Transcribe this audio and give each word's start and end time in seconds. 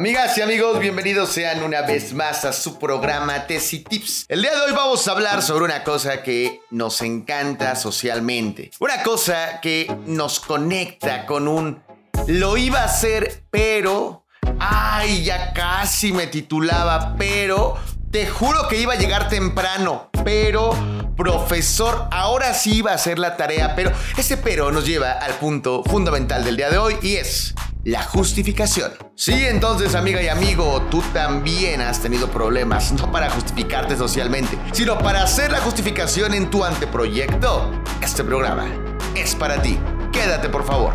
Amigas 0.00 0.38
y 0.38 0.40
amigos, 0.40 0.78
bienvenidos 0.78 1.28
sean 1.28 1.62
una 1.62 1.82
vez 1.82 2.14
más 2.14 2.46
a 2.46 2.54
su 2.54 2.78
programa 2.78 3.46
Tesi 3.46 3.80
Tips. 3.80 4.24
El 4.30 4.40
día 4.40 4.54
de 4.54 4.62
hoy 4.62 4.72
vamos 4.72 5.06
a 5.06 5.12
hablar 5.12 5.42
sobre 5.42 5.66
una 5.66 5.84
cosa 5.84 6.22
que 6.22 6.62
nos 6.70 7.02
encanta 7.02 7.76
socialmente. 7.76 8.70
Una 8.78 9.02
cosa 9.02 9.60
que 9.60 9.94
nos 10.06 10.40
conecta 10.40 11.26
con 11.26 11.46
un 11.46 11.82
lo 12.28 12.56
iba 12.56 12.80
a 12.80 12.84
hacer, 12.84 13.44
pero... 13.50 14.24
Ay, 14.58 15.22
ya 15.22 15.52
casi 15.52 16.14
me 16.14 16.28
titulaba, 16.28 17.14
pero... 17.18 17.76
Te 18.10 18.26
juro 18.26 18.68
que 18.68 18.78
iba 18.78 18.94
a 18.94 18.96
llegar 18.96 19.28
temprano, 19.28 20.08
pero 20.24 20.72
profesor, 21.14 22.08
ahora 22.10 22.54
sí 22.54 22.76
iba 22.76 22.92
a 22.92 22.94
hacer 22.94 23.18
la 23.18 23.36
tarea, 23.36 23.76
pero 23.76 23.92
ese 24.16 24.38
pero 24.38 24.72
nos 24.72 24.86
lleva 24.86 25.12
al 25.12 25.34
punto 25.34 25.84
fundamental 25.84 26.42
del 26.42 26.56
día 26.56 26.70
de 26.70 26.78
hoy 26.78 26.96
y 27.02 27.16
es 27.16 27.54
la 27.84 28.02
justificación. 28.02 28.92
Sí, 29.14 29.32
entonces 29.32 29.94
amiga 29.94 30.22
y 30.22 30.28
amigo, 30.28 30.82
tú 30.90 31.02
también 31.12 31.80
has 31.80 32.00
tenido 32.00 32.30
problemas, 32.30 32.92
no 32.92 33.10
para 33.10 33.30
justificarte 33.30 33.96
socialmente, 33.96 34.58
sino 34.72 34.98
para 34.98 35.22
hacer 35.22 35.50
la 35.50 35.60
justificación 35.60 36.34
en 36.34 36.50
tu 36.50 36.64
anteproyecto. 36.64 37.70
Este 38.02 38.22
programa 38.24 38.66
es 39.14 39.34
para 39.34 39.62
ti. 39.62 39.78
Quédate 40.12 40.48
por 40.48 40.64
favor. 40.64 40.92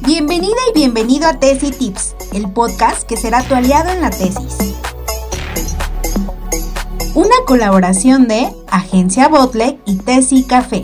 Bienvenida 0.00 0.56
y 0.70 0.78
bienvenido 0.78 1.28
a 1.28 1.38
Tesis 1.38 1.76
Tips, 1.76 2.14
el 2.32 2.50
podcast 2.52 3.02
que 3.02 3.16
será 3.16 3.42
tu 3.42 3.54
aliado 3.54 3.90
en 3.90 4.00
la 4.00 4.10
tesis. 4.10 4.56
Una 7.14 7.34
colaboración 7.46 8.28
de 8.28 8.48
Agencia 8.68 9.28
Botlek 9.28 9.78
y 9.84 9.96
Tesi 9.96 10.44
Café. 10.44 10.82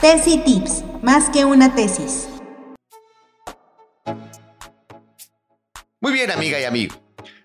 Tesis 0.00 0.42
Tips, 0.44 0.82
más 1.02 1.28
que 1.28 1.44
una 1.44 1.74
tesis. 1.74 2.26
Muy 6.00 6.14
bien, 6.14 6.30
amiga 6.30 6.58
y 6.58 6.64
amigo. 6.64 6.94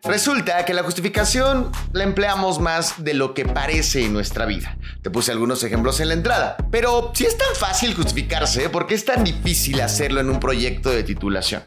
Resulta 0.05 0.63
que 0.63 0.73
la 0.73 0.83
justificación 0.83 1.69
la 1.91 2.05
empleamos 2.05 2.61
más 2.61 3.03
de 3.03 3.13
lo 3.13 3.33
que 3.33 3.43
parece 3.43 4.05
en 4.05 4.13
nuestra 4.13 4.45
vida. 4.45 4.77
Te 5.01 5.09
puse 5.09 5.33
algunos 5.33 5.65
ejemplos 5.65 5.99
en 5.99 6.07
la 6.07 6.13
entrada. 6.13 6.55
Pero 6.71 7.11
si 7.13 7.25
es 7.25 7.37
tan 7.37 7.53
fácil 7.55 7.93
justificarse, 7.93 8.69
¿por 8.69 8.87
qué 8.87 8.93
es 8.93 9.03
tan 9.03 9.25
difícil 9.25 9.81
hacerlo 9.81 10.21
en 10.21 10.29
un 10.29 10.39
proyecto 10.39 10.91
de 10.91 11.03
titulación? 11.03 11.63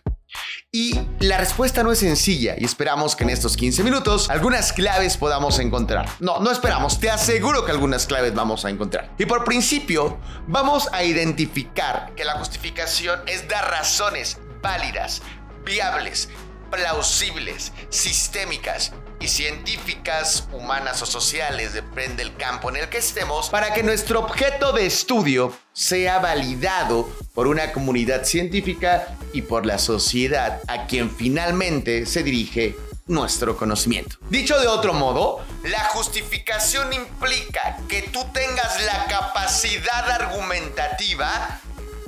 Y 0.70 1.00
la 1.20 1.38
respuesta 1.38 1.83
no 1.83 1.92
es 1.92 2.00
sencilla 2.00 2.55
y 2.58 2.66
esperamos 2.66 3.16
que 3.16 3.24
en 3.24 3.30
estos 3.30 3.56
15 3.56 3.83
minutos 3.83 4.28
algunas 4.28 4.75
claves 4.75 5.16
podamos 5.16 5.58
encontrar. 5.60 6.06
No, 6.20 6.41
no 6.41 6.50
esperamos, 6.50 7.00
te 7.00 7.08
aseguro 7.08 7.64
que 7.64 7.70
algunas 7.70 8.06
claves 8.06 8.34
vamos 8.34 8.66
a 8.66 8.69
encontrar. 8.69 9.14
Y 9.16 9.25
por 9.25 9.44
principio, 9.44 10.19
vamos 10.47 10.91
a 10.92 11.05
identificar 11.05 12.12
que 12.14 12.22
la 12.22 12.34
justificación 12.34 13.19
es 13.27 13.48
dar 13.48 13.70
razones 13.70 14.36
válidas, 14.60 15.22
viables, 15.64 16.28
plausibles, 16.70 17.72
sistémicas 17.91 18.92
y 19.20 19.28
científicas, 19.28 20.48
humanas 20.52 21.02
o 21.02 21.06
sociales, 21.06 21.72
depende 21.72 22.25
del 22.25 22.36
campo 22.36 22.70
en 22.70 22.77
el 22.77 22.88
que 22.88 22.98
estemos, 22.98 23.48
para 23.50 23.72
que 23.75 23.83
nuestro 23.83 24.20
objeto 24.20 24.72
de 24.72 24.86
estudio 24.86 25.52
sea 25.72 26.19
validado 26.19 27.08
por 27.34 27.47
una 27.47 27.72
comunidad 27.72 28.25
científica 28.25 29.08
y 29.33 29.42
por 29.42 29.66
la 29.66 29.78
sociedad 29.78 30.60
a 30.69 30.86
quien 30.86 31.10
finalmente 31.10 32.06
se 32.06 32.22
dirige 32.22 32.77
nuestro 33.08 33.56
conocimiento. 33.56 34.16
Dicho 34.28 34.60
de 34.60 34.69
otro 34.69 34.92
modo, 34.92 35.44
la 35.64 35.84
justificación 35.86 36.92
implica 36.92 37.78
que 37.88 38.03
tú 38.03 38.25
tengas 38.32 38.84
la 38.84 39.06
capacidad 39.06 40.10
argumentativa 40.10 41.60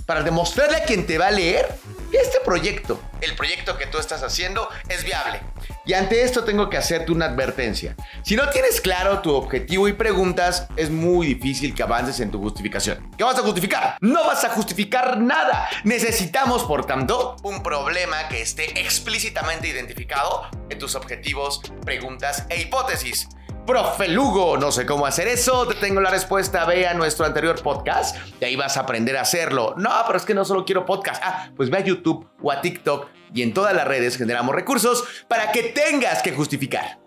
para 0.06 0.22
demostrarle 0.22 0.76
a 0.76 0.84
quien 0.84 1.06
te 1.06 1.18
va 1.18 1.28
a 1.28 1.30
leer 1.30 1.78
este 2.16 2.40
proyecto, 2.44 3.00
el 3.20 3.34
proyecto 3.34 3.76
que 3.76 3.86
tú 3.86 3.98
estás 3.98 4.22
haciendo, 4.22 4.68
es 4.88 5.04
viable. 5.04 5.40
Y 5.86 5.94
ante 5.94 6.22
esto 6.22 6.44
tengo 6.44 6.68
que 6.68 6.76
hacerte 6.76 7.10
una 7.10 7.26
advertencia. 7.26 7.96
Si 8.22 8.36
no 8.36 8.48
tienes 8.50 8.80
claro 8.80 9.20
tu 9.20 9.34
objetivo 9.34 9.88
y 9.88 9.92
preguntas, 9.92 10.68
es 10.76 10.90
muy 10.90 11.26
difícil 11.26 11.74
que 11.74 11.82
avances 11.82 12.20
en 12.20 12.30
tu 12.30 12.38
justificación. 12.40 13.10
¿Qué 13.16 13.24
vas 13.24 13.38
a 13.38 13.42
justificar? 13.42 13.96
No 14.00 14.24
vas 14.24 14.44
a 14.44 14.50
justificar 14.50 15.18
nada. 15.18 15.68
Necesitamos, 15.84 16.64
por 16.64 16.84
tanto, 16.84 17.36
un 17.42 17.62
problema 17.62 18.28
que 18.28 18.42
esté 18.42 18.80
explícitamente 18.80 19.68
identificado 19.68 20.48
en 20.68 20.78
tus 20.78 20.94
objetivos, 20.94 21.60
preguntas 21.84 22.46
e 22.48 22.60
hipótesis. 22.60 23.28
Profe 23.70 24.08
Lugo, 24.08 24.56
no 24.56 24.72
sé 24.72 24.84
cómo 24.84 25.06
hacer 25.06 25.28
eso, 25.28 25.64
te 25.64 25.76
tengo 25.76 26.00
la 26.00 26.10
respuesta, 26.10 26.64
ve 26.64 26.88
a 26.88 26.94
nuestro 26.94 27.24
anterior 27.24 27.62
podcast 27.62 28.16
y 28.40 28.44
ahí 28.44 28.56
vas 28.56 28.76
a 28.76 28.80
aprender 28.80 29.16
a 29.16 29.20
hacerlo. 29.20 29.76
No, 29.76 29.92
pero 30.08 30.18
es 30.18 30.24
que 30.24 30.34
no 30.34 30.44
solo 30.44 30.64
quiero 30.64 30.84
podcast. 30.84 31.22
Ah, 31.24 31.52
pues 31.54 31.70
ve 31.70 31.78
a 31.78 31.80
YouTube 31.84 32.28
o 32.42 32.50
a 32.50 32.60
TikTok 32.60 33.06
y 33.32 33.42
en 33.42 33.54
todas 33.54 33.72
las 33.72 33.86
redes 33.86 34.16
generamos 34.16 34.56
recursos 34.56 35.04
para 35.28 35.52
que 35.52 35.62
tengas 35.62 36.20
que 36.20 36.32
justificar. 36.32 36.98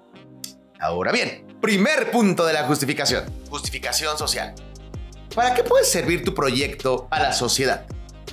Ahora 0.79 1.11
bien, 1.11 1.45
primer 1.59 2.11
punto 2.11 2.45
de 2.45 2.53
la 2.53 2.63
justificación, 2.63 3.25
justificación 3.49 4.17
social. 4.17 4.55
¿Para 5.35 5.53
qué 5.55 5.65
puede 5.65 5.83
servir 5.83 6.23
tu 6.23 6.33
proyecto 6.33 7.09
a 7.11 7.19
la 7.19 7.33
sociedad? 7.33 7.85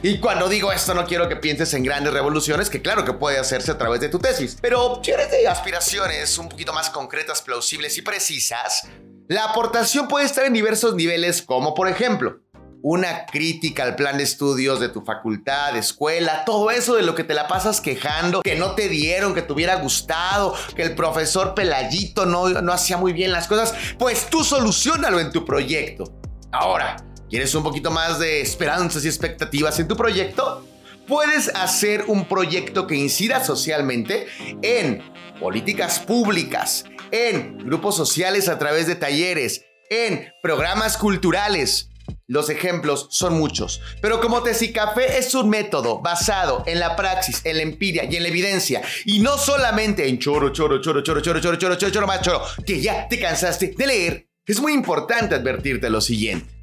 Y 0.02 0.18
cuando 0.18 0.48
digo 0.48 0.72
esto 0.72 0.94
no 0.94 1.04
quiero 1.04 1.28
que 1.28 1.36
pienses 1.36 1.74
en 1.74 1.82
grandes 1.82 2.14
revoluciones, 2.14 2.70
que 2.70 2.80
claro 2.80 3.04
que 3.04 3.12
puede 3.12 3.38
hacerse 3.38 3.70
a 3.70 3.76
través 3.76 4.00
de 4.00 4.08
tu 4.08 4.18
tesis, 4.18 4.56
pero 4.60 5.00
si 5.04 5.10
eres 5.10 5.30
de 5.30 5.46
aspiraciones 5.46 6.38
un 6.38 6.48
poquito 6.48 6.72
más 6.72 6.88
concretas, 6.88 7.42
plausibles 7.42 7.98
y 7.98 8.02
precisas, 8.02 8.88
la 9.28 9.44
aportación 9.44 10.08
puede 10.08 10.24
estar 10.24 10.46
en 10.46 10.54
diversos 10.54 10.94
niveles, 10.94 11.42
como 11.42 11.74
por 11.74 11.86
ejemplo, 11.86 12.40
una 12.82 13.26
crítica 13.26 13.82
al 13.82 13.94
plan 13.94 14.16
de 14.16 14.24
estudios 14.24 14.80
de 14.80 14.88
tu 14.88 15.02
facultad, 15.02 15.76
escuela, 15.76 16.46
todo 16.46 16.70
eso 16.70 16.96
de 16.96 17.02
lo 17.02 17.14
que 17.14 17.24
te 17.24 17.34
la 17.34 17.46
pasas 17.46 17.82
quejando, 17.82 18.40
que 18.40 18.56
no 18.56 18.74
te 18.74 18.88
dieron, 18.88 19.34
que 19.34 19.42
te 19.42 19.52
hubiera 19.52 19.76
gustado, 19.76 20.54
que 20.74 20.82
el 20.82 20.94
profesor 20.94 21.54
Pelayito 21.54 22.24
no, 22.24 22.48
no 22.48 22.72
hacía 22.72 22.96
muy 22.96 23.12
bien 23.12 23.32
las 23.32 23.48
cosas, 23.48 23.74
pues 23.98 24.30
tú 24.30 24.44
solucionalo 24.44 25.20
en 25.20 25.30
tu 25.30 25.44
proyecto. 25.44 26.04
Ahora, 26.52 26.96
¿Quieres 27.30 27.54
un 27.54 27.62
poquito 27.62 27.92
más 27.92 28.18
de 28.18 28.40
esperanzas 28.40 29.04
y 29.04 29.08
expectativas 29.08 29.78
en 29.78 29.86
tu 29.86 29.96
proyecto? 29.96 30.66
Puedes 31.06 31.48
hacer 31.54 32.06
un 32.08 32.26
proyecto 32.26 32.88
que 32.88 32.96
incida 32.96 33.44
socialmente 33.44 34.26
en 34.62 35.00
políticas 35.38 36.00
públicas, 36.00 36.84
en 37.12 37.58
grupos 37.58 37.94
sociales 37.94 38.48
a 38.48 38.58
través 38.58 38.88
de 38.88 38.96
talleres, 38.96 39.64
en 39.90 40.32
programas 40.42 40.96
culturales. 40.96 41.90
Los 42.26 42.50
ejemplos 42.50 43.06
son 43.10 43.38
muchos, 43.38 43.80
pero 44.02 44.20
como 44.20 44.42
Café 44.42 45.18
es 45.18 45.32
un 45.32 45.48
método 45.48 46.00
basado 46.00 46.64
en 46.66 46.80
la 46.80 46.96
praxis, 46.96 47.42
en 47.44 47.58
la 47.58 47.62
empiria 47.62 48.04
y 48.10 48.16
en 48.16 48.24
la 48.24 48.28
evidencia, 48.28 48.82
y 49.04 49.20
no 49.20 49.38
solamente 49.38 50.08
en 50.08 50.18
choro, 50.18 50.50
choro, 50.50 50.80
choro, 50.80 51.00
choro, 51.00 51.20
choro, 51.20 51.40
choro, 51.40 51.56
choro, 51.56 51.76
choro, 51.76 51.90
choro, 51.92 52.20
choro, 52.22 52.42
que 52.66 52.80
ya 52.80 53.06
te 53.06 53.20
cansaste 53.20 53.72
de 53.76 53.86
leer, 53.86 54.28
es 54.44 54.60
muy 54.60 54.72
importante 54.72 55.36
advertirte 55.36 55.88
lo 55.90 56.00
siguiente. 56.00 56.59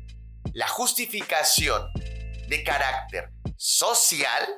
La 0.54 0.68
justificación 0.68 1.84
de 2.48 2.64
carácter 2.64 3.30
social 3.56 4.56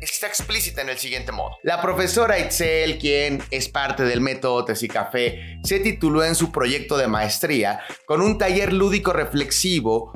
está 0.00 0.26
explícita 0.26 0.82
en 0.82 0.90
el 0.90 0.98
siguiente 0.98 1.32
modo. 1.32 1.56
La 1.62 1.80
profesora 1.80 2.38
Itzel, 2.38 2.98
quien 2.98 3.42
es 3.50 3.68
parte 3.68 4.04
del 4.04 4.20
método 4.20 4.64
Café, 4.92 5.58
se 5.64 5.80
tituló 5.80 6.24
en 6.24 6.34
su 6.34 6.52
proyecto 6.52 6.96
de 6.96 7.08
maestría 7.08 7.80
con 8.06 8.20
un 8.20 8.38
taller 8.38 8.72
lúdico 8.72 9.12
reflexivo 9.12 10.12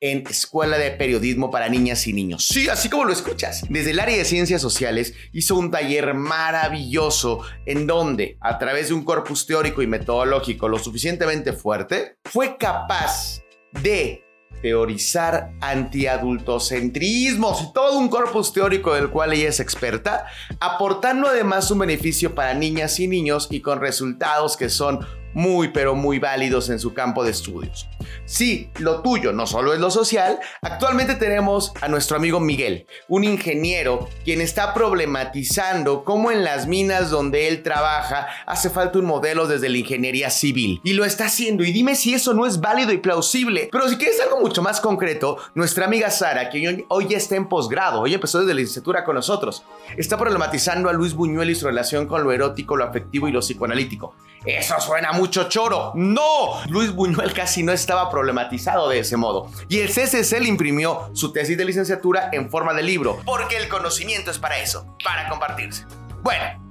en 0.00 0.26
Escuela 0.28 0.78
de 0.78 0.90
Periodismo 0.90 1.50
para 1.50 1.68
Niñas 1.68 2.06
y 2.08 2.12
Niños. 2.12 2.46
Sí, 2.46 2.68
así 2.68 2.90
como 2.90 3.04
lo 3.04 3.12
escuchas. 3.12 3.64
Desde 3.68 3.92
el 3.92 4.00
área 4.00 4.16
de 4.16 4.24
ciencias 4.24 4.60
sociales 4.60 5.14
hizo 5.32 5.54
un 5.54 5.70
taller 5.70 6.14
maravilloso 6.14 7.40
en 7.66 7.86
donde, 7.86 8.36
a 8.40 8.58
través 8.58 8.88
de 8.88 8.94
un 8.94 9.04
corpus 9.04 9.46
teórico 9.46 9.80
y 9.80 9.86
metodológico 9.86 10.68
lo 10.68 10.78
suficientemente 10.80 11.52
fuerte, 11.52 12.16
fue 12.24 12.56
capaz 12.58 13.42
de 13.80 14.24
teorizar 14.62 15.52
antiadultocentrismos 15.60 17.62
y 17.62 17.72
todo 17.72 17.98
un 17.98 18.08
corpus 18.08 18.52
teórico 18.52 18.94
del 18.94 19.10
cual 19.10 19.32
ella 19.32 19.48
es 19.48 19.58
experta, 19.60 20.26
aportando 20.60 21.28
además 21.28 21.70
un 21.70 21.78
beneficio 21.80 22.34
para 22.34 22.54
niñas 22.54 22.98
y 23.00 23.08
niños 23.08 23.48
y 23.50 23.60
con 23.60 23.80
resultados 23.80 24.56
que 24.56 24.70
son 24.70 25.00
muy 25.34 25.68
pero 25.68 25.94
muy 25.94 26.18
válidos 26.18 26.70
en 26.70 26.78
su 26.78 26.94
campo 26.94 27.22
de 27.24 27.32
estudios. 27.32 27.86
Si 28.24 28.70
lo 28.78 29.02
tuyo 29.02 29.32
no 29.32 29.46
solo 29.46 29.74
es 29.74 29.80
lo 29.80 29.90
social, 29.90 30.38
actualmente 30.60 31.14
tenemos 31.14 31.72
a 31.80 31.88
nuestro 31.88 32.16
amigo 32.16 32.40
Miguel, 32.40 32.86
un 33.08 33.24
ingeniero 33.24 34.08
quien 34.24 34.40
está 34.40 34.74
problematizando 34.74 36.04
cómo 36.04 36.30
en 36.30 36.44
las 36.44 36.66
minas 36.66 37.10
donde 37.10 37.48
él 37.48 37.62
trabaja 37.62 38.28
hace 38.46 38.70
falta 38.70 38.98
un 38.98 39.04
modelo 39.04 39.46
desde 39.46 39.68
la 39.68 39.78
ingeniería 39.78 40.30
civil. 40.30 40.80
Y 40.84 40.94
lo 40.94 41.04
está 41.04 41.26
haciendo 41.26 41.64
y 41.64 41.72
dime 41.72 41.94
si 41.94 42.14
eso 42.14 42.34
no 42.34 42.46
es 42.46 42.60
válido 42.60 42.92
y 42.92 42.98
plausible. 42.98 43.68
Pero 43.70 43.88
si 43.88 43.96
quieres 43.96 44.20
algo 44.20 44.40
mucho 44.40 44.62
más 44.62 44.80
concreto, 44.80 45.38
nuestra 45.54 45.86
amiga 45.86 46.10
Sara, 46.10 46.50
que 46.50 46.84
hoy 46.88 47.08
ya 47.08 47.16
está 47.16 47.36
en 47.36 47.48
posgrado, 47.48 48.00
hoy 48.00 48.14
empezó 48.14 48.40
desde 48.40 48.54
la 48.54 48.60
licenciatura 48.60 49.04
con 49.04 49.14
nosotros, 49.14 49.64
está 49.96 50.16
problematizando 50.16 50.88
a 50.88 50.92
Luis 50.92 51.14
Buñuel 51.14 51.50
y 51.50 51.54
su 51.54 51.66
relación 51.66 52.06
con 52.06 52.22
lo 52.24 52.32
erótico, 52.32 52.76
lo 52.76 52.84
afectivo 52.84 53.28
y 53.28 53.32
lo 53.32 53.40
psicoanalítico. 53.40 54.14
Eso 54.44 54.74
suena 54.80 55.12
mucho 55.12 55.48
choro. 55.48 55.92
No, 55.94 56.60
Luis 56.68 56.92
Buñuel 56.92 57.32
casi 57.32 57.62
no 57.62 57.72
estaba 57.72 58.01
problematizado 58.10 58.88
de 58.88 59.00
ese 59.00 59.16
modo. 59.16 59.50
Y 59.68 59.80
el 59.80 59.88
CCC 59.88 60.40
le 60.40 60.48
imprimió 60.48 61.10
su 61.12 61.32
tesis 61.32 61.56
de 61.56 61.64
licenciatura 61.64 62.30
en 62.32 62.50
forma 62.50 62.74
de 62.74 62.82
libro, 62.82 63.20
porque 63.24 63.56
el 63.56 63.68
conocimiento 63.68 64.30
es 64.30 64.38
para 64.38 64.58
eso, 64.58 64.86
para 65.04 65.28
compartirse. 65.28 65.86
Bueno, 66.22 66.62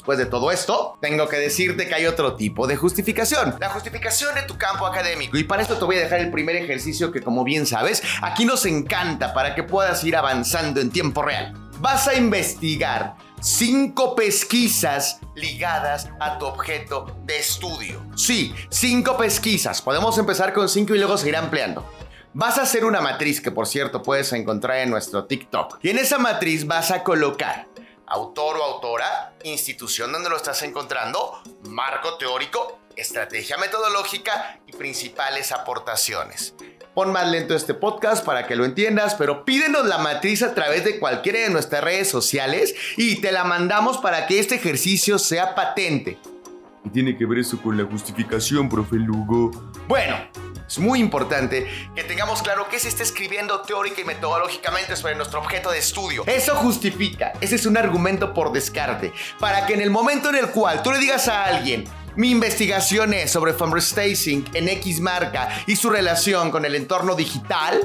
Después 0.00 0.16
de 0.16 0.24
todo 0.24 0.50
esto, 0.50 0.96
tengo 1.02 1.28
que 1.28 1.36
decirte 1.36 1.86
que 1.86 1.94
hay 1.94 2.06
otro 2.06 2.34
tipo 2.34 2.66
de 2.66 2.74
justificación. 2.74 3.56
La 3.60 3.68
justificación 3.68 4.34
de 4.34 4.42
tu 4.44 4.56
campo 4.56 4.86
académico. 4.86 5.36
Y 5.36 5.44
para 5.44 5.60
esto 5.60 5.76
te 5.76 5.84
voy 5.84 5.96
a 5.96 6.00
dejar 6.00 6.20
el 6.20 6.30
primer 6.30 6.56
ejercicio 6.56 7.12
que 7.12 7.20
como 7.20 7.44
bien 7.44 7.66
sabes, 7.66 8.02
aquí 8.22 8.46
nos 8.46 8.64
encanta 8.64 9.34
para 9.34 9.54
que 9.54 9.62
puedas 9.62 10.02
ir 10.02 10.16
avanzando 10.16 10.80
en 10.80 10.90
tiempo 10.90 11.20
real. 11.20 11.52
Vas 11.80 12.08
a 12.08 12.14
investigar 12.14 13.16
cinco 13.40 14.14
pesquisas 14.14 15.18
ligadas 15.34 16.08
a 16.20 16.38
tu 16.38 16.46
objeto 16.46 17.16
de 17.24 17.38
estudio. 17.38 18.04
Sí, 18.16 18.54
cinco 18.70 19.16
pesquisas. 19.16 19.82
Podemos 19.82 20.16
empezar 20.18 20.52
con 20.52 20.68
cinco 20.68 20.94
y 20.94 20.98
luego 20.98 21.16
seguir 21.16 21.36
ampliando. 21.36 21.84
Vas 22.32 22.58
a 22.58 22.62
hacer 22.62 22.84
una 22.84 23.00
matriz 23.00 23.40
que 23.40 23.50
por 23.50 23.66
cierto 23.66 24.02
puedes 24.02 24.32
encontrar 24.32 24.78
en 24.78 24.90
nuestro 24.90 25.24
TikTok. 25.24 25.78
Y 25.82 25.90
en 25.90 25.98
esa 25.98 26.18
matriz 26.18 26.66
vas 26.66 26.90
a 26.90 27.02
colocar 27.02 27.66
autor 28.06 28.56
o 28.56 28.64
autora, 28.64 29.34
institución 29.44 30.12
donde 30.12 30.28
lo 30.28 30.36
estás 30.36 30.62
encontrando, 30.62 31.40
marco 31.68 32.14
teórico, 32.14 32.80
estrategia 33.00 33.56
metodológica 33.56 34.60
y 34.66 34.72
principales 34.72 35.52
aportaciones. 35.52 36.54
Pon 36.94 37.12
más 37.12 37.28
lento 37.28 37.54
este 37.54 37.72
podcast 37.72 38.24
para 38.24 38.46
que 38.46 38.56
lo 38.56 38.64
entiendas, 38.64 39.14
pero 39.14 39.44
pídenos 39.44 39.86
la 39.86 39.98
matriz 39.98 40.42
a 40.42 40.54
través 40.54 40.84
de 40.84 40.98
cualquiera 40.98 41.38
de 41.38 41.50
nuestras 41.50 41.82
redes 41.82 42.08
sociales 42.08 42.74
y 42.96 43.20
te 43.20 43.32
la 43.32 43.44
mandamos 43.44 43.98
para 43.98 44.26
que 44.26 44.38
este 44.38 44.56
ejercicio 44.56 45.18
sea 45.18 45.54
patente. 45.54 46.18
¿Y 46.84 46.90
tiene 46.90 47.16
que 47.16 47.26
ver 47.26 47.38
eso 47.38 47.60
con 47.62 47.76
la 47.76 47.84
justificación, 47.84 48.68
profe 48.68 48.96
Lugo? 48.96 49.50
Bueno, 49.86 50.16
es 50.70 50.78
muy 50.78 51.00
importante 51.00 51.68
que 51.96 52.04
tengamos 52.04 52.42
claro 52.42 52.68
qué 52.70 52.78
se 52.78 52.88
está 52.88 53.02
escribiendo 53.02 53.60
teórica 53.62 54.02
y 54.02 54.04
metodológicamente 54.04 54.94
sobre 54.94 55.16
nuestro 55.16 55.40
objeto 55.40 55.72
de 55.72 55.78
estudio. 55.78 56.22
Eso 56.28 56.54
justifica, 56.54 57.32
ese 57.40 57.56
es 57.56 57.66
un 57.66 57.76
argumento 57.76 58.32
por 58.32 58.52
descarte, 58.52 59.12
para 59.40 59.66
que 59.66 59.74
en 59.74 59.80
el 59.80 59.90
momento 59.90 60.28
en 60.28 60.36
el 60.36 60.50
cual 60.50 60.80
tú 60.82 60.92
le 60.92 60.98
digas 60.98 61.26
a 61.26 61.44
alguien, 61.44 61.88
mi 62.16 62.30
investigación 62.30 63.14
es 63.14 63.30
sobre 63.30 63.52
fundraising 63.52 64.44
en 64.54 64.68
X 64.68 65.00
marca 65.00 65.48
y 65.66 65.76
su 65.76 65.90
relación 65.90 66.50
con 66.50 66.64
el 66.64 66.74
entorno 66.74 67.14
digital, 67.14 67.80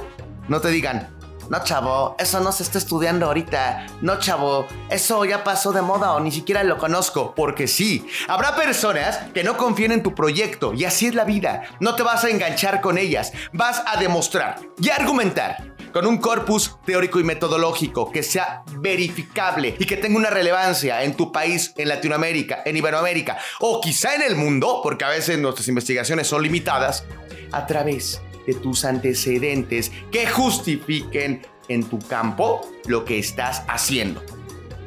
no 0.47 0.61
te 0.61 0.69
digan, 0.69 1.15
no, 1.49 1.63
chavo, 1.63 2.15
eso 2.17 2.39
no 2.39 2.51
se 2.51 2.63
está 2.63 2.79
estudiando 2.79 3.27
ahorita. 3.27 3.85
No, 4.01 4.17
chavo, 4.17 4.65
eso 4.89 5.25
ya 5.25 5.43
pasó 5.43 5.71
de 5.71 5.81
moda 5.81 6.13
o 6.13 6.19
ni 6.19 6.31
siquiera 6.31 6.63
lo 6.63 6.77
conozco. 6.77 7.35
Porque 7.35 7.67
sí, 7.67 8.07
habrá 8.27 8.55
personas 8.55 9.19
que 9.33 9.43
no 9.43 9.55
confíen 9.55 9.91
en 9.91 10.01
tu 10.01 10.15
proyecto 10.15 10.73
y 10.73 10.85
así 10.85 11.05
es 11.05 11.13
la 11.13 11.23
vida. 11.23 11.63
No 11.79 11.95
te 11.95 12.03
vas 12.03 12.23
a 12.23 12.29
enganchar 12.29 12.81
con 12.81 12.97
ellas, 12.97 13.31
vas 13.53 13.83
a 13.85 13.97
demostrar 13.97 14.59
y 14.79 14.89
argumentar 14.89 15.74
con 15.95 16.07
un 16.07 16.17
corpus 16.17 16.75
teórico 16.85 17.21
y 17.21 17.23
metodológico 17.23 18.11
que 18.11 18.21
sea 18.21 18.63
verificable 18.79 19.77
y 19.79 19.85
que 19.85 19.95
tenga 19.95 20.17
una 20.17 20.29
relevancia 20.29 21.01
en 21.03 21.15
tu 21.15 21.31
país, 21.31 21.71
en 21.77 21.87
Latinoamérica, 21.87 22.63
en 22.65 22.75
Iberoamérica 22.75 23.37
o 23.61 23.79
quizá 23.79 24.13
en 24.13 24.23
el 24.23 24.35
mundo, 24.35 24.81
porque 24.83 25.05
a 25.05 25.07
veces 25.07 25.39
nuestras 25.39 25.69
investigaciones 25.69 26.27
son 26.27 26.43
limitadas, 26.43 27.05
a 27.53 27.65
través 27.65 28.21
de 28.45 28.55
tus 28.55 28.83
antecedentes 28.83 29.89
que 30.11 30.27
justifiquen 30.27 31.47
en 31.69 31.85
tu 31.85 31.99
campo 31.99 32.69
lo 32.87 33.05
que 33.05 33.17
estás 33.17 33.63
haciendo. 33.69 34.21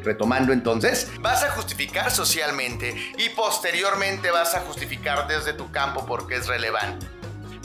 Retomando 0.05 0.53
entonces, 0.53 1.11
vas 1.23 1.43
a 1.43 1.53
justificar 1.53 2.11
socialmente 2.11 2.95
y 3.17 3.31
posteriormente 3.31 4.31
vas 4.31 4.55
a 4.55 4.61
justificar 4.61 5.27
desde 5.27 5.55
tu 5.55 5.73
campo 5.73 6.05
porque 6.05 6.37
es 6.37 6.49
relevante. 6.49 7.07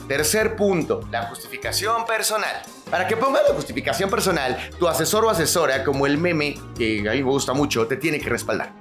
Tercer 0.08 0.56
punto, 0.56 1.02
la 1.12 1.24
justificación 1.24 2.06
personal. 2.06 2.64
Para 2.94 3.08
que 3.08 3.18
pongas 3.18 3.42
la 3.50 3.56
justificación 3.56 4.08
personal, 4.08 4.56
tu 4.78 4.88
asesor 4.88 5.26
o 5.26 5.30
asesora, 5.32 5.84
como 5.84 6.06
el 6.06 6.20
meme, 6.20 6.60
que 6.78 7.00
a 7.00 7.14
mí 7.14 7.24
me 7.24 7.32
gusta 7.32 7.52
mucho, 7.52 7.88
te 7.88 7.98
tiene 7.98 8.20
que 8.20 8.30
respaldar. 8.30 8.72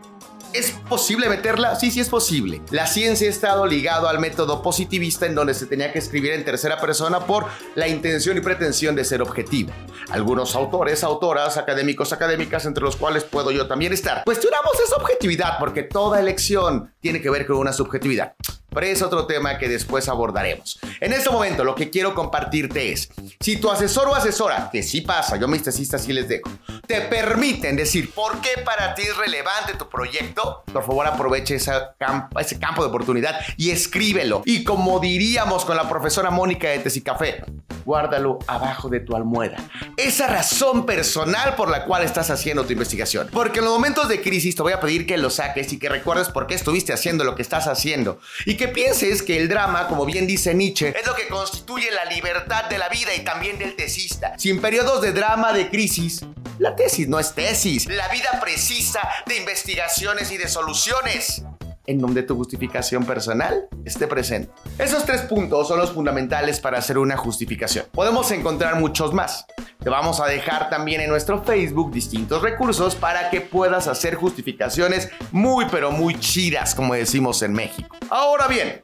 ¿Es 0.53 0.73
posible 0.87 1.31
meterla? 1.31 1.77
Sí, 1.77 1.91
sí 1.91 2.01
es 2.01 2.11
posible. 2.11 2.61
La 2.71 2.87
ciencia 2.87 3.27
ha 3.27 3.31
estado 3.31 3.65
ligado 3.65 4.09
al 4.09 4.19
método 4.19 4.61
positivista 4.61 5.25
en 5.25 5.35
donde 5.35 5.55
se 5.55 5.65
tenía 5.65 5.95
que 5.95 5.99
escribir 5.99 6.33
en 6.33 6.45
tercera 6.45 6.79
persona 6.79 7.21
por 7.21 7.47
la 7.75 7.89
intención 7.89 8.37
y 8.37 8.43
pretensión 8.43 8.95
de 8.95 9.07
ser 9.07 9.23
objetivo. 9.23 9.73
Algunos 10.11 10.55
autores, 10.57 11.03
autoras, 11.05 11.57
académicos, 11.57 12.13
académicas, 12.13 12.67
entre 12.67 12.85
los 12.85 12.97
cuales 12.97 13.25
puedo 13.25 13.51
yo 13.51 13.67
también 13.67 13.95
estar, 13.95 14.25
cuestionamos 14.25 14.79
esa 14.87 14.97
objetividad 14.97 15.59
porque 15.59 15.85
toda 15.85 16.21
elección 16.21 16.93
tiene 17.01 17.23
que 17.23 17.31
ver 17.31 17.47
con 17.47 17.57
una 17.57 17.73
subjetividad. 17.73 18.35
Pero 18.73 18.87
es 18.87 19.03
otro 19.03 19.27
tema 19.27 19.59
que 19.59 19.69
después 19.69 20.09
abordaremos. 20.09 20.79
En 21.01 21.13
este 21.13 21.31
momento 21.31 21.65
lo 21.65 21.75
que 21.75 21.91
quiero 21.91 22.15
compartirte 22.15 22.93
es, 22.93 23.11
si 23.41 23.57
tu 23.57 23.71
asesor 23.71 24.09
o 24.09 24.15
asesora, 24.15 24.71
que 24.73 24.83
sí 24.83 25.01
pasa, 25.01 25.37
yo 25.37 25.49
mis 25.49 25.63
tesistas 25.63 26.03
sí 26.03 26.13
les 26.13 26.29
dejo, 26.29 26.51
te 26.87 27.03
permiten 27.03 27.77
decir 27.77 28.13
por 28.13 28.41
qué 28.41 28.61
para 28.65 28.95
ti 28.95 29.03
es 29.03 29.17
relevante 29.17 29.75
tu 29.79 29.89
proyecto, 29.89 30.63
por 30.73 30.85
favor 30.85 31.07
aproveche 31.07 31.57
ese 31.57 31.73
campo 31.99 32.83
de 32.83 32.89
oportunidad 32.89 33.39
y 33.57 33.71
escríbelo. 33.71 34.43
Y 34.45 34.65
como 34.65 35.01
diríamos 35.01 35.65
con 35.65 35.77
la 35.77 35.89
profesora 35.89 36.31
Mónica 36.31 36.69
de 36.69 36.79
Tesicafé, 36.79 37.45
guárdalo 37.85 38.39
abajo 38.47 38.89
de 38.89 39.01
tu 39.01 39.17
almohada. 39.17 39.57
Esa 40.03 40.27
razón 40.27 40.85
personal 40.85 41.55
por 41.55 41.71
la 41.71 41.85
cual 41.85 42.03
estás 42.03 42.29
haciendo 42.31 42.65
tu 42.65 42.73
investigación. 42.73 43.29
Porque 43.33 43.61
en 43.61 43.67
los 43.67 43.75
momentos 43.75 44.09
de 44.09 44.21
crisis 44.21 44.57
te 44.57 44.63
voy 44.63 44.73
a 44.73 44.81
pedir 44.81 45.07
que 45.07 45.17
lo 45.17 45.31
saques 45.31 45.73
y 45.73 45.79
que 45.79 45.89
recuerdes 45.89 46.29
por 46.29 46.49
qué 46.49 46.57
estuviste 46.57 46.93
haciendo 46.93 47.23
lo 47.23 47.37
que 47.37 47.43
estás 47.43 47.69
haciendo. 47.69 48.19
Y 48.45 48.57
que 48.57 48.67
pienses 48.67 49.23
que 49.23 49.37
el 49.37 49.49
drama, 49.49 49.87
como 49.87 50.05
bien 50.05 50.27
dice 50.27 50.55
Nietzsche, 50.55 50.89
es 50.89 51.07
lo 51.07 51.15
que 51.15 51.29
constituye 51.29 51.93
la 51.93 52.05
libertad 52.07 52.65
de 52.65 52.79
la 52.79 52.89
vida 52.89 53.15
y 53.15 53.21
también 53.21 53.61
del 53.61 53.77
tesista. 53.77 54.37
Si 54.39 54.51
en 54.51 54.61
periodos 54.61 55.03
de 55.03 55.13
drama, 55.13 55.53
de 55.53 55.71
crisis, 55.71 56.23
la 56.59 56.75
tesis 56.75 57.07
no 57.07 57.21
es 57.21 57.33
tesis. 57.33 57.87
La 57.87 58.09
vida 58.09 58.41
precisa 58.41 59.09
de 59.27 59.37
investigaciones 59.37 60.33
y 60.33 60.37
de 60.37 60.49
soluciones 60.49 61.45
en 61.87 61.99
donde 61.99 62.23
tu 62.23 62.37
justificación 62.37 63.05
personal 63.05 63.69
esté 63.85 64.07
presente. 64.07 64.53
Esos 64.79 65.05
tres 65.05 65.23
puntos 65.23 65.69
son 65.69 65.79
los 65.79 65.93
fundamentales 65.93 66.61
para 66.61 66.79
hacer 66.79 66.99
una 66.99 67.17
justificación. 67.17 67.87
Podemos 67.93 68.31
encontrar 68.31 68.77
muchos 68.77 69.13
más. 69.13 69.47
Te 69.83 69.91
vamos 69.91 70.21
a 70.21 70.27
dejar 70.27 70.71
también 70.71 71.01
en 71.01 71.11
nuestro 71.11 71.43
Facebook 71.43 71.91
distintos 71.91 72.41
recursos 72.41 72.95
para 72.95 73.31
que 73.31 73.41
puedas 73.41 73.89
hacer 73.89 74.15
justificaciones 74.15 75.11
muy 75.33 75.67
pero 75.73 75.91
muy 75.91 76.21
chidas, 76.21 76.77
como 76.77 76.95
decimos 76.95 77.43
en 77.43 77.53
México. 77.53 77.97
Ahora 78.09 78.47
bien, 78.47 78.83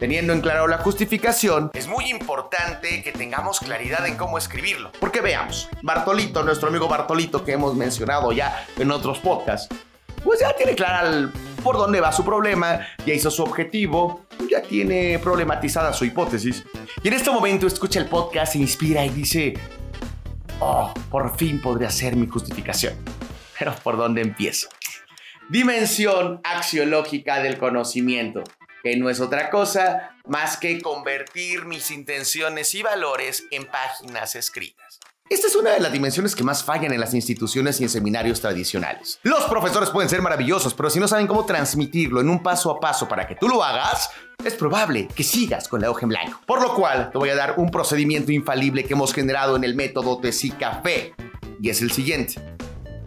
Teniendo 0.00 0.34
en 0.34 0.42
claro 0.42 0.66
la 0.66 0.76
justificación, 0.76 1.70
es 1.72 1.88
muy 1.88 2.10
importante 2.10 3.02
que 3.02 3.12
tengamos 3.12 3.60
claridad 3.60 4.06
en 4.06 4.16
cómo 4.16 4.36
escribirlo. 4.36 4.92
Porque 5.00 5.22
veamos, 5.22 5.70
Bartolito, 5.82 6.42
nuestro 6.42 6.68
amigo 6.68 6.86
Bartolito 6.86 7.42
que 7.42 7.52
hemos 7.52 7.74
mencionado 7.74 8.30
ya 8.32 8.66
en 8.76 8.90
otros 8.90 9.20
podcasts, 9.20 9.74
pues 10.22 10.40
ya 10.40 10.54
tiene 10.54 10.74
clara 10.74 11.30
por 11.62 11.78
dónde 11.78 12.02
va 12.02 12.12
su 12.12 12.26
problema, 12.26 12.80
ya 13.06 13.14
hizo 13.14 13.30
su 13.30 13.42
objetivo, 13.42 14.26
ya 14.50 14.60
tiene 14.60 15.18
problematizada 15.18 15.94
su 15.94 16.04
hipótesis. 16.04 16.62
Y 17.02 17.08
en 17.08 17.14
este 17.14 17.30
momento 17.30 17.66
escucha 17.66 17.98
el 17.98 18.06
podcast, 18.06 18.52
se 18.52 18.58
inspira 18.58 19.02
y 19.02 19.08
dice, 19.08 19.54
oh, 20.60 20.92
por 21.10 21.36
fin 21.36 21.60
podría 21.60 21.90
ser 21.90 22.16
mi 22.16 22.26
justificación. 22.26 22.94
Pero 23.58 23.74
¿por 23.82 23.96
dónde 23.96 24.22
empiezo? 24.22 24.68
Dimensión 25.48 26.40
axiológica 26.44 27.40
del 27.40 27.58
conocimiento, 27.58 28.42
que 28.82 28.96
no 28.96 29.08
es 29.10 29.20
otra 29.20 29.50
cosa 29.50 30.16
más 30.26 30.56
que 30.56 30.80
convertir 30.80 31.64
mis 31.64 31.90
intenciones 31.90 32.74
y 32.74 32.82
valores 32.82 33.46
en 33.50 33.64
páginas 33.66 34.34
escritas. 34.34 34.85
Esta 35.28 35.48
es 35.48 35.56
una 35.56 35.72
de 35.72 35.80
las 35.80 35.92
dimensiones 35.92 36.36
que 36.36 36.44
más 36.44 36.62
fallan 36.62 36.92
en 36.92 37.00
las 37.00 37.12
instituciones 37.12 37.80
y 37.80 37.82
en 37.82 37.88
seminarios 37.88 38.40
tradicionales. 38.40 39.18
Los 39.24 39.42
profesores 39.46 39.90
pueden 39.90 40.08
ser 40.08 40.22
maravillosos, 40.22 40.72
pero 40.72 40.88
si 40.88 41.00
no 41.00 41.08
saben 41.08 41.26
cómo 41.26 41.44
transmitirlo 41.44 42.20
en 42.20 42.30
un 42.30 42.44
paso 42.44 42.70
a 42.70 42.78
paso 42.78 43.08
para 43.08 43.26
que 43.26 43.34
tú 43.34 43.48
lo 43.48 43.64
hagas, 43.64 44.08
es 44.44 44.54
probable 44.54 45.08
que 45.08 45.24
sigas 45.24 45.66
con 45.66 45.80
la 45.80 45.90
hoja 45.90 46.02
en 46.02 46.10
blanco. 46.10 46.40
Por 46.46 46.62
lo 46.62 46.74
cual, 46.76 47.10
te 47.10 47.18
voy 47.18 47.30
a 47.30 47.34
dar 47.34 47.54
un 47.56 47.72
procedimiento 47.72 48.30
infalible 48.30 48.84
que 48.84 48.92
hemos 48.92 49.12
generado 49.12 49.56
en 49.56 49.64
el 49.64 49.74
método 49.74 50.20
Café, 50.60 51.12
y 51.60 51.70
es 51.70 51.82
el 51.82 51.90
siguiente. 51.90 52.34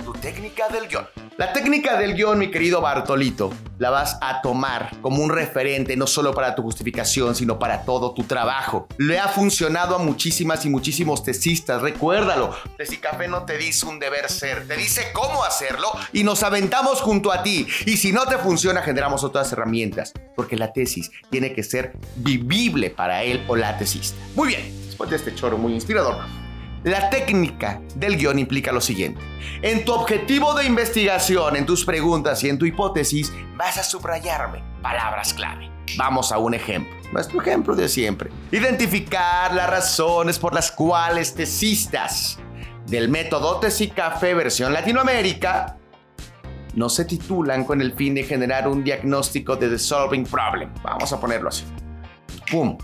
Tu 0.03 0.11
técnica 0.11 0.67
del 0.67 0.89
guion. 0.89 1.07
La 1.39 1.53
técnica 1.53 1.97
del 1.97 2.15
guion, 2.15 2.37
mi 2.37 2.51
querido 2.51 2.81
Bartolito, 2.81 3.53
la 3.77 3.89
vas 3.89 4.17
a 4.19 4.41
tomar 4.41 4.91
como 5.01 5.23
un 5.23 5.29
referente 5.29 5.95
no 5.95 6.05
solo 6.05 6.33
para 6.33 6.53
tu 6.53 6.63
justificación, 6.63 7.33
sino 7.33 7.57
para 7.57 7.83
todo 7.83 8.13
tu 8.13 8.25
trabajo. 8.25 8.89
Le 8.97 9.19
ha 9.19 9.29
funcionado 9.29 9.95
a 9.95 9.99
muchísimas 9.99 10.65
y 10.65 10.69
muchísimos 10.69 11.23
tesistas, 11.23 11.81
recuérdalo. 11.81 12.53
Tesicafé 12.75 13.29
no 13.29 13.45
te 13.45 13.57
dice 13.57 13.85
un 13.85 13.99
deber 13.99 14.29
ser, 14.29 14.67
te 14.67 14.75
dice 14.75 15.13
cómo 15.13 15.45
hacerlo 15.45 15.87
y 16.11 16.25
nos 16.25 16.43
aventamos 16.43 16.99
junto 16.99 17.31
a 17.31 17.41
ti. 17.41 17.65
Y 17.85 17.95
si 17.95 18.11
no 18.11 18.25
te 18.25 18.37
funciona, 18.37 18.81
generamos 18.81 19.23
otras 19.23 19.49
herramientas, 19.53 20.11
porque 20.35 20.57
la 20.57 20.73
tesis 20.73 21.09
tiene 21.29 21.53
que 21.53 21.63
ser 21.63 21.93
vivible 22.17 22.89
para 22.89 23.23
él 23.23 23.45
o 23.47 23.55
la 23.55 23.77
tesista. 23.77 24.19
Muy 24.35 24.49
bien, 24.49 24.87
después 24.87 25.09
de 25.09 25.15
este 25.15 25.33
choro 25.33 25.57
muy 25.57 25.73
inspirador, 25.73 26.17
La 26.83 27.09
técnica 27.09 27.81
del 27.95 28.15
guion 28.15 28.39
implica 28.39 28.71
lo 28.71 28.79
siguiente. 28.79 29.19
En 29.61 29.83
tu 29.83 29.91
objetivo 29.91 30.53
de 30.53 30.65
investigación, 30.65 31.57
en 31.57 31.65
tus 31.65 31.83
preguntas 31.83 32.41
y 32.45 32.49
en 32.49 32.57
tu 32.57 32.65
hipótesis, 32.65 33.33
vas 33.57 33.77
a 33.77 33.83
subrayarme 33.83 34.63
palabras 34.81 35.33
clave. 35.33 35.69
Vamos 35.97 36.31
a 36.31 36.37
un 36.37 36.53
ejemplo. 36.53 36.95
Nuestro 37.11 37.41
ejemplo 37.41 37.75
de 37.75 37.89
siempre. 37.89 38.29
Identificar 38.51 39.53
las 39.53 39.69
razones 39.69 40.39
por 40.39 40.53
las 40.53 40.71
cuales 40.71 41.33
tesistas 41.33 42.39
del 42.87 43.09
método 43.09 43.59
Café 43.93 44.33
versión 44.33 44.71
Latinoamérica 44.71 45.77
no 46.75 46.87
se 46.87 47.03
titulan 47.03 47.65
con 47.65 47.81
el 47.81 47.93
fin 47.93 48.15
de 48.15 48.23
generar 48.23 48.69
un 48.69 48.85
diagnóstico 48.85 49.57
de 49.57 49.67
The 49.67 49.79
Solving 49.79 50.25
Problem. 50.25 50.69
Vamos 50.81 51.11
a 51.11 51.19
ponerlo 51.19 51.49
así. 51.49 51.65
¡Pum! 52.49 52.77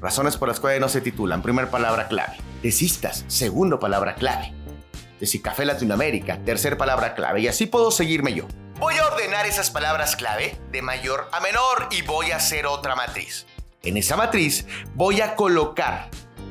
Razones 0.00 0.36
por 0.36 0.48
las 0.48 0.60
cuales 0.60 0.80
no 0.80 0.88
se 0.88 1.00
titulan. 1.00 1.42
Primer 1.42 1.68
palabra 1.68 2.06
clave. 2.06 2.36
Tesistas. 2.64 3.26
Segundo 3.28 3.78
palabra 3.78 4.14
clave. 4.14 4.54
Café 5.42 5.66
Latinoamérica. 5.66 6.38
Tercer 6.46 6.78
palabra 6.78 7.14
clave. 7.14 7.42
Y 7.42 7.48
así 7.48 7.66
puedo 7.66 7.90
seguirme 7.90 8.32
yo. 8.32 8.48
Voy 8.78 8.94
a 8.96 9.06
ordenar 9.06 9.44
esas 9.44 9.70
palabras 9.70 10.16
clave 10.16 10.58
de 10.72 10.80
mayor 10.80 11.28
a 11.32 11.40
menor 11.40 11.88
y 11.90 12.00
voy 12.00 12.30
a 12.30 12.36
hacer 12.36 12.64
otra 12.64 12.96
matriz. 12.96 13.44
En 13.82 13.98
esa 13.98 14.16
matriz 14.16 14.66
voy 14.94 15.20
a 15.20 15.36
colocar 15.36 16.08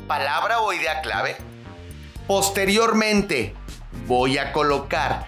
palabra 0.07 0.59
o 0.61 0.71
idea 0.71 1.01
clave. 1.01 1.35
Posteriormente 2.27 3.55
voy 4.05 4.37
a 4.37 4.51
colocar 4.51 5.25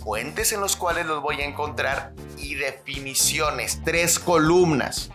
fuentes 0.00 0.52
en 0.52 0.60
los 0.60 0.76
cuales 0.76 1.06
los 1.06 1.20
voy 1.22 1.40
a 1.40 1.44
encontrar 1.44 2.12
y 2.38 2.54
definiciones, 2.54 3.80
tres 3.84 4.20
columnas. 4.20 5.10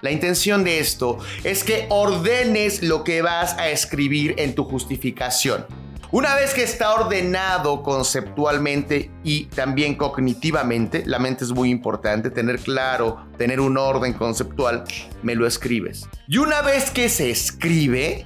La 0.00 0.12
intención 0.12 0.62
de 0.62 0.78
esto 0.78 1.18
es 1.42 1.64
que 1.64 1.86
ordenes 1.90 2.82
lo 2.82 3.02
que 3.02 3.20
vas 3.20 3.54
a 3.58 3.68
escribir 3.68 4.34
en 4.38 4.54
tu 4.54 4.64
justificación. 4.64 5.66
Una 6.10 6.34
vez 6.36 6.54
que 6.54 6.62
está 6.62 6.94
ordenado 6.94 7.82
conceptualmente 7.82 9.10
y 9.24 9.46
también 9.46 9.96
cognitivamente, 9.96 11.02
la 11.04 11.18
mente 11.18 11.44
es 11.44 11.50
muy 11.50 11.68
importante, 11.70 12.30
tener 12.30 12.60
claro, 12.60 13.26
tener 13.36 13.60
un 13.60 13.76
orden 13.76 14.14
conceptual, 14.14 14.84
me 15.22 15.34
lo 15.34 15.46
escribes. 15.46 16.08
Y 16.26 16.38
una 16.38 16.62
vez 16.62 16.90
que 16.90 17.08
se 17.10 17.30
escribe, 17.30 18.24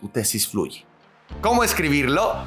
tu 0.00 0.08
tesis 0.08 0.46
fluye. 0.48 0.84
¿Cómo 1.40 1.64
escribirlo? 1.64 2.44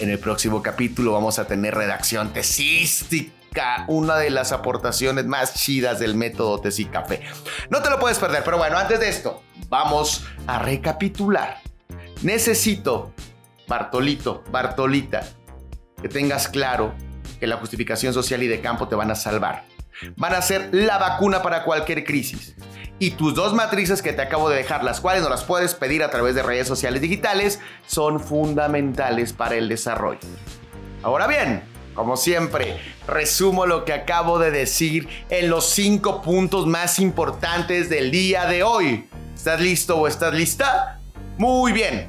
En 0.00 0.10
el 0.10 0.18
próximo 0.18 0.62
capítulo 0.62 1.12
vamos 1.12 1.38
a 1.38 1.46
tener 1.46 1.74
redacción 1.74 2.32
tesística 2.32 3.39
una 3.88 4.16
de 4.16 4.30
las 4.30 4.52
aportaciones 4.52 5.26
más 5.26 5.54
chidas 5.54 5.98
del 5.98 6.14
método 6.14 6.62
Café. 6.90 7.22
No 7.68 7.82
te 7.82 7.90
lo 7.90 7.98
puedes 7.98 8.18
perder, 8.18 8.42
pero 8.44 8.58
bueno, 8.58 8.78
antes 8.78 9.00
de 9.00 9.08
esto, 9.08 9.42
vamos 9.68 10.24
a 10.46 10.58
recapitular 10.58 11.60
Necesito, 12.22 13.14
Bartolito, 13.66 14.44
Bartolita, 14.50 15.26
que 16.02 16.08
tengas 16.08 16.48
claro 16.48 16.94
que 17.38 17.46
la 17.46 17.56
justificación 17.56 18.12
social 18.12 18.42
y 18.42 18.46
de 18.46 18.60
campo 18.60 18.88
te 18.88 18.94
van 18.94 19.10
a 19.10 19.14
salvar. 19.14 19.64
Van 20.16 20.34
a 20.34 20.42
ser 20.42 20.68
la 20.72 20.98
vacuna 20.98 21.42
para 21.42 21.64
cualquier 21.64 22.04
crisis. 22.04 22.54
Y 22.98 23.12
tus 23.12 23.34
dos 23.34 23.54
matrices 23.54 24.02
que 24.02 24.12
te 24.12 24.20
acabo 24.20 24.50
de 24.50 24.56
dejar, 24.56 24.84
las 24.84 25.00
cuales 25.00 25.22
no 25.22 25.30
las 25.30 25.44
puedes 25.44 25.74
pedir 25.74 26.02
a 26.02 26.10
través 26.10 26.34
de 26.34 26.42
redes 26.42 26.68
sociales 26.68 27.00
digitales, 27.00 27.58
son 27.86 28.20
fundamentales 28.20 29.32
para 29.32 29.54
el 29.54 29.70
desarrollo. 29.70 30.20
Ahora 31.02 31.26
bien, 31.26 31.62
como 32.00 32.16
siempre, 32.16 32.80
resumo 33.06 33.66
lo 33.66 33.84
que 33.84 33.92
acabo 33.92 34.38
de 34.38 34.50
decir 34.50 35.06
en 35.28 35.50
los 35.50 35.68
cinco 35.68 36.22
puntos 36.22 36.66
más 36.66 36.98
importantes 36.98 37.90
del 37.90 38.10
día 38.10 38.46
de 38.46 38.62
hoy. 38.62 39.06
¿Estás 39.34 39.60
listo 39.60 39.98
o 39.98 40.08
estás 40.08 40.32
lista? 40.32 40.98
Muy 41.36 41.72
bien. 41.72 42.08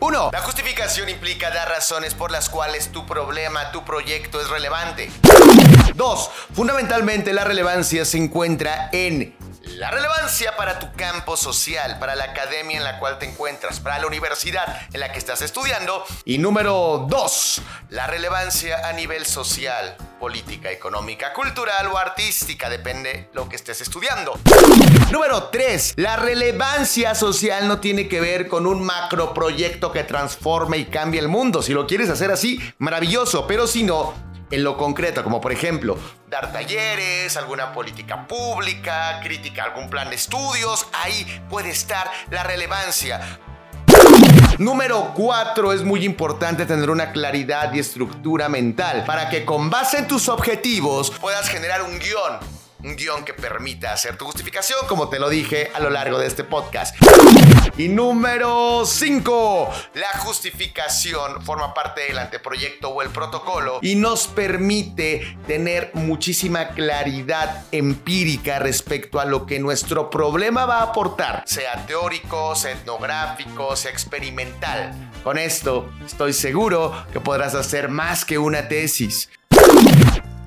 1. 0.00 0.30
La 0.32 0.40
justificación 0.40 1.08
implica 1.08 1.50
dar 1.50 1.68
razones 1.68 2.14
por 2.14 2.32
las 2.32 2.48
cuales 2.48 2.88
tu 2.88 3.06
problema, 3.06 3.70
tu 3.70 3.84
proyecto 3.84 4.40
es 4.40 4.50
relevante. 4.50 5.12
2. 5.94 6.30
Fundamentalmente 6.52 7.32
la 7.32 7.44
relevancia 7.44 8.04
se 8.04 8.18
encuentra 8.18 8.88
en 8.90 9.36
la 9.76 9.90
relevancia 9.90 10.56
para 10.56 10.78
tu 10.78 10.92
campo 10.92 11.36
social, 11.36 11.98
para 11.98 12.14
la 12.14 12.24
academia 12.24 12.76
en 12.76 12.84
la 12.84 12.98
cual 12.98 13.18
te 13.18 13.26
encuentras, 13.26 13.80
para 13.80 13.98
la 13.98 14.06
universidad 14.06 14.64
en 14.92 15.00
la 15.00 15.12
que 15.12 15.18
estás 15.18 15.42
estudiando. 15.42 16.04
Y 16.24 16.38
número 16.38 17.06
dos, 17.08 17.62
la 17.88 18.06
relevancia 18.06 18.88
a 18.88 18.92
nivel 18.92 19.24
social, 19.24 19.96
política, 20.20 20.70
económica, 20.70 21.32
cultural 21.32 21.86
o 21.88 21.98
artística, 21.98 22.68
depende 22.68 23.30
lo 23.32 23.48
que 23.48 23.56
estés 23.56 23.80
estudiando. 23.80 24.38
Número 25.10 25.44
tres, 25.44 25.94
la 25.96 26.16
relevancia 26.16 27.14
social 27.14 27.68
no 27.68 27.80
tiene 27.80 28.08
que 28.08 28.20
ver 28.20 28.48
con 28.48 28.66
un 28.66 28.82
macroproyecto 28.82 29.92
que 29.92 30.04
transforme 30.04 30.78
y 30.78 30.84
cambie 30.86 31.20
el 31.20 31.28
mundo. 31.28 31.62
Si 31.62 31.72
lo 31.72 31.86
quieres 31.86 32.10
hacer 32.10 32.30
así, 32.30 32.60
maravilloso, 32.78 33.46
pero 33.46 33.66
si 33.66 33.82
no, 33.82 34.14
en 34.52 34.62
lo 34.62 34.76
concreto, 34.76 35.24
como 35.24 35.40
por 35.40 35.50
ejemplo 35.50 35.98
dar 36.28 36.52
talleres, 36.52 37.36
alguna 37.36 37.72
política 37.72 38.26
pública, 38.26 39.20
crítica 39.22 39.64
algún 39.64 39.90
plan 39.90 40.08
de 40.08 40.16
estudios, 40.16 40.86
ahí 40.92 41.26
puede 41.50 41.70
estar 41.70 42.10
la 42.30 42.42
relevancia. 42.42 43.20
Número 44.58 45.12
4. 45.14 45.72
Es 45.72 45.82
muy 45.82 46.04
importante 46.04 46.66
tener 46.66 46.90
una 46.90 47.10
claridad 47.12 47.72
y 47.72 47.80
estructura 47.80 48.48
mental 48.48 49.04
para 49.06 49.28
que 49.28 49.44
con 49.44 49.70
base 49.70 49.98
en 49.98 50.06
tus 50.06 50.28
objetivos 50.28 51.10
puedas 51.10 51.48
generar 51.48 51.82
un 51.82 51.98
guion 51.98 52.61
un 52.82 52.96
guion 52.96 53.24
que 53.24 53.34
permita 53.34 53.92
hacer 53.92 54.16
tu 54.16 54.24
justificación, 54.24 54.80
como 54.88 55.08
te 55.08 55.18
lo 55.18 55.28
dije 55.28 55.70
a 55.74 55.80
lo 55.80 55.90
largo 55.90 56.18
de 56.18 56.26
este 56.26 56.44
podcast. 56.44 56.96
Y 57.76 57.88
número 57.88 58.84
5, 58.84 59.70
la 59.94 60.18
justificación 60.18 61.42
forma 61.42 61.74
parte 61.74 62.02
del 62.02 62.18
anteproyecto 62.18 62.90
o 62.90 63.02
el 63.02 63.10
protocolo 63.10 63.78
y 63.82 63.94
nos 63.94 64.26
permite 64.26 65.36
tener 65.46 65.90
muchísima 65.94 66.68
claridad 66.68 67.64
empírica 67.72 68.58
respecto 68.58 69.20
a 69.20 69.24
lo 69.24 69.46
que 69.46 69.58
nuestro 69.58 70.10
problema 70.10 70.66
va 70.66 70.78
a 70.78 70.82
aportar, 70.84 71.42
sea 71.46 71.86
teórico, 71.86 72.54
sea 72.54 72.72
etnográfico, 72.72 73.74
experimental. 73.88 75.10
Con 75.22 75.38
esto 75.38 75.90
estoy 76.04 76.32
seguro 76.32 77.06
que 77.12 77.20
podrás 77.20 77.54
hacer 77.54 77.88
más 77.88 78.24
que 78.24 78.38
una 78.38 78.68
tesis. 78.68 79.28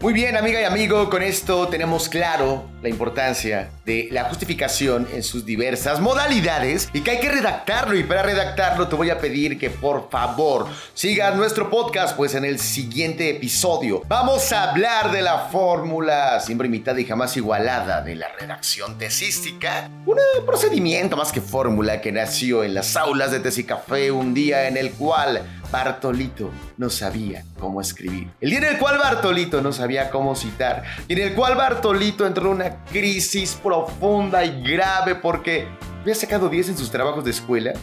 Muy 0.02 0.14
bien, 0.14 0.36
amiga 0.36 0.62
y 0.62 0.66
amigo, 0.66 1.10
con 1.10 1.24
esto 1.24 1.70
tenemos 1.70 2.10
claro 2.10 2.66
la 2.84 2.90
importancia 2.90 3.72
de 3.86 4.10
la 4.12 4.26
justificación 4.26 5.08
en 5.14 5.24
sus 5.24 5.46
diversas 5.46 6.02
modalidades 6.02 6.90
y 6.94 7.02
que 7.02 7.12
hay 7.12 7.20
que 7.20 7.32
redactarlo. 7.32 7.98
Y 7.98 8.04
para 8.04 8.22
redactarlo 8.22 8.90
te 8.90 8.96
voy 8.96 9.10
a 9.10 9.20
pedir 9.20 9.58
que 9.58 9.70
por 9.70 10.10
favor 10.12 10.68
sigas 10.94 11.36
nuestro 11.36 11.70
podcast, 11.70 12.16
pues 12.16 12.36
en 12.36 12.44
el 12.44 12.60
siguiente 12.60 13.30
episodio 13.30 14.04
vamos 14.08 14.52
a 14.52 14.70
hablar 14.70 15.12
de 15.12 15.22
la 15.22 15.48
fórmula 15.50 16.40
siempre 16.42 16.68
imitada 16.68 17.00
y 17.00 17.06
jamás 17.06 17.36
igualada 17.38 18.02
de 18.02 18.16
la 18.16 18.28
redacción 18.38 18.98
tesística. 18.98 19.90
Un 20.06 20.18
procedimiento 20.46 21.16
más 21.16 21.32
que 21.32 21.42
fórmula 21.42 22.02
que 22.02 22.12
nació 22.12 22.64
en 22.64 22.76
las 22.76 22.96
aulas 22.98 23.32
de 23.32 23.40
Tesicafé 23.40 24.12
un 24.12 24.34
día 24.34 24.68
en 24.68 24.78
el 24.78 24.92
cual 24.92 25.64
Bartolito 25.76 26.52
no 26.78 26.90
sabía 26.90 27.44
cómo 27.60 27.82
escribir. 27.82 28.30
El 28.40 28.52
día 28.52 28.60
en 28.60 28.64
el 28.64 28.78
cual 28.78 28.98
Bartolito 28.98 29.62
no 29.62 29.74
sabía 29.74 30.10
cómo 30.10 30.34
citar. 30.34 30.84
Y 31.10 31.14
en 31.14 31.20
el 31.20 31.34
cual 31.34 31.56
Bartolito 31.56 32.26
entró 32.26 32.46
en 32.46 32.56
una 32.56 32.86
crisis 32.86 33.60
profunda 33.62 34.46
y 34.46 34.64
grave 34.64 35.16
porque 35.16 35.68
había 36.00 36.16
sacado 36.16 36.48
10 36.48 36.70
en 36.70 36.78
sus 36.78 36.92
trabajos 36.92 37.26
de 37.26 37.32
escuela. 37.32 37.74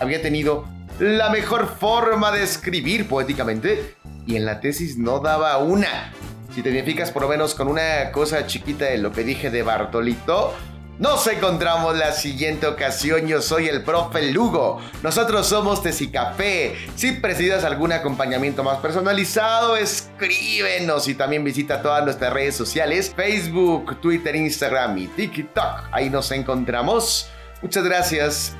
Había 0.00 0.20
tenido 0.20 0.64
la 0.98 1.30
mejor 1.30 1.68
forma 1.68 2.32
de 2.32 2.42
escribir 2.42 3.08
poéticamente. 3.08 3.94
Y 4.26 4.34
en 4.34 4.44
la 4.44 4.58
tesis 4.58 4.98
no 4.98 5.20
daba 5.20 5.56
una. 5.58 6.12
Si 6.52 6.62
te 6.62 6.70
identificas 6.70 7.12
por 7.12 7.22
lo 7.22 7.28
menos 7.28 7.54
con 7.54 7.68
una 7.68 8.10
cosa 8.10 8.44
chiquita 8.48 8.86
de 8.86 8.98
lo 8.98 9.12
que 9.12 9.22
dije 9.22 9.50
de 9.50 9.62
Bartolito, 9.62 10.52
nos 10.98 11.26
encontramos 11.26 11.96
la 11.96 12.12
siguiente 12.12 12.66
ocasión. 12.66 13.26
Yo 13.26 13.42
soy 13.42 13.68
el 13.68 13.82
profe 13.82 14.30
Lugo. 14.32 14.80
Nosotros 15.02 15.46
somos 15.46 15.82
Café. 16.12 16.74
Si 16.94 17.12
precidas 17.12 17.64
algún 17.64 17.92
acompañamiento 17.92 18.64
más 18.64 18.78
personalizado, 18.78 19.76
escríbenos 19.76 21.08
y 21.08 21.14
también 21.14 21.44
visita 21.44 21.82
todas 21.82 22.04
nuestras 22.04 22.32
redes 22.32 22.56
sociales: 22.56 23.12
Facebook, 23.14 24.00
Twitter, 24.00 24.34
Instagram 24.36 24.96
y 24.98 25.06
TikTok. 25.08 25.88
Ahí 25.92 26.08
nos 26.08 26.30
encontramos. 26.32 27.28
Muchas 27.62 27.84
gracias 27.84 28.54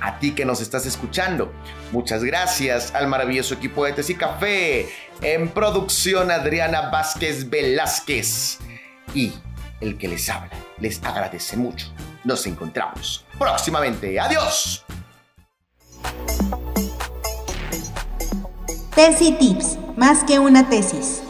a 0.00 0.18
ti 0.18 0.34
que 0.34 0.44
nos 0.44 0.60
estás 0.60 0.86
escuchando. 0.86 1.52
Muchas 1.90 2.22
gracias 2.22 2.94
al 2.94 3.08
maravilloso 3.08 3.54
equipo 3.54 3.84
de 3.86 3.94
Café. 4.18 4.88
En 5.22 5.48
producción, 5.48 6.30
Adriana 6.30 6.90
Vázquez 6.90 7.48
Velázquez. 7.48 8.58
Y 9.14 9.32
el 9.80 9.98
que 9.98 10.08
les 10.08 10.28
habla. 10.28 10.50
Les 10.78 11.02
agradece 11.02 11.56
mucho. 11.56 11.86
Nos 12.24 12.46
encontramos 12.46 13.24
próximamente. 13.38 14.18
Adiós. 14.18 14.84
Tesis 18.94 19.38
Tips, 19.38 19.78
más 19.96 20.24
que 20.24 20.38
una 20.38 20.68
tesis. 20.68 21.22